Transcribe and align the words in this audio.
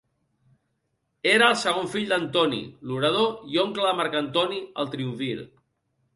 Era 1.31 1.49
el 1.53 1.57
segon 1.63 1.89
fill 1.91 2.13
d'Antoni 2.13 2.63
l'orador 2.93 3.37
i 3.53 3.61
oncle 3.67 3.87
de 3.91 3.93
Marc 4.01 4.19
Antoni 4.23 4.61
el 4.85 4.93
triumvir. 4.97 5.33